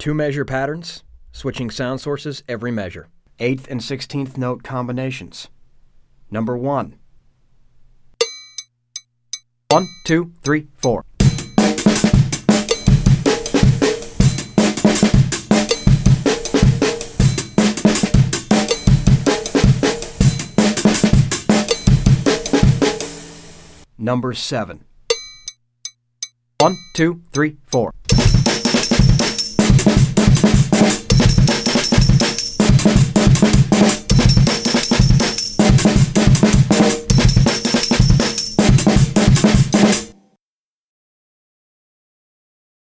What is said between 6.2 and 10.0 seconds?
Number one. One,